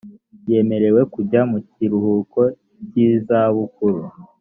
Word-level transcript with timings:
yemerewe 0.49 1.01
kujya 1.13 1.41
mu 1.51 1.57
kiruhuko 1.71 2.41
cy 2.87 2.95
izabukuru 3.07 4.01